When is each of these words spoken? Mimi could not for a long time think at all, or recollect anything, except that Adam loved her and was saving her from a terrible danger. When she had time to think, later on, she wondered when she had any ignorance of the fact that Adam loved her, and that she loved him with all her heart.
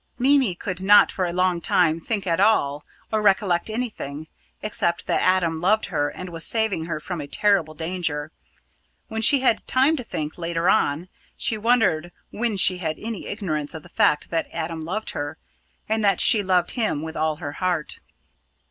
Mimi 0.17 0.55
could 0.55 0.81
not 0.81 1.11
for 1.11 1.25
a 1.25 1.31
long 1.31 1.61
time 1.61 1.99
think 1.99 2.25
at 2.25 2.39
all, 2.39 2.83
or 3.11 3.21
recollect 3.21 3.69
anything, 3.69 4.25
except 4.63 5.05
that 5.05 5.21
Adam 5.21 5.61
loved 5.61 5.85
her 5.93 6.09
and 6.09 6.31
was 6.31 6.43
saving 6.43 6.85
her 6.85 6.99
from 6.99 7.21
a 7.21 7.27
terrible 7.27 7.75
danger. 7.75 8.31
When 9.09 9.21
she 9.21 9.41
had 9.41 9.67
time 9.67 9.95
to 9.97 10.03
think, 10.03 10.39
later 10.39 10.67
on, 10.71 11.07
she 11.37 11.55
wondered 11.55 12.11
when 12.31 12.57
she 12.57 12.79
had 12.79 12.97
any 12.97 13.27
ignorance 13.27 13.75
of 13.75 13.83
the 13.83 13.89
fact 13.89 14.31
that 14.31 14.49
Adam 14.51 14.85
loved 14.85 15.11
her, 15.11 15.37
and 15.87 16.03
that 16.03 16.19
she 16.19 16.41
loved 16.41 16.71
him 16.71 17.03
with 17.03 17.15
all 17.15 17.35
her 17.35 17.51
heart. 17.51 17.99